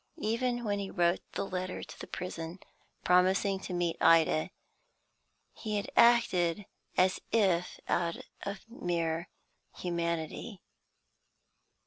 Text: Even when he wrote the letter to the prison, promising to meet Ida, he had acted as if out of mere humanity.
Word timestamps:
Even 0.17 0.63
when 0.63 0.79
he 0.79 0.89
wrote 0.89 1.19
the 1.33 1.45
letter 1.45 1.83
to 1.83 1.99
the 1.99 2.07
prison, 2.07 2.57
promising 3.03 3.59
to 3.59 3.71
meet 3.71 3.97
Ida, 4.01 4.49
he 5.53 5.75
had 5.77 5.91
acted 5.95 6.65
as 6.97 7.19
if 7.31 7.79
out 7.87 8.17
of 8.41 8.67
mere 8.67 9.29
humanity. 9.75 10.63